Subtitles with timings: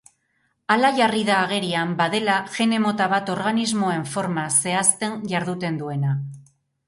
[0.75, 6.17] Hala jarri da agerian badela gene mota bat organismoen forma zehazten jarduten duena.